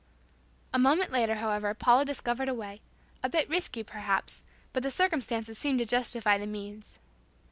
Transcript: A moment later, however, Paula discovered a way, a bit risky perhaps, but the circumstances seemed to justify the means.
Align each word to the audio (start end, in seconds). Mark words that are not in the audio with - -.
A 0.73 0.79
moment 0.79 1.11
later, 1.11 1.35
however, 1.35 1.75
Paula 1.75 2.05
discovered 2.05 2.49
a 2.49 2.55
way, 2.55 2.81
a 3.21 3.29
bit 3.29 3.47
risky 3.47 3.83
perhaps, 3.83 4.41
but 4.73 4.81
the 4.81 4.89
circumstances 4.89 5.59
seemed 5.59 5.77
to 5.77 5.85
justify 5.85 6.39
the 6.39 6.47
means. 6.47 6.97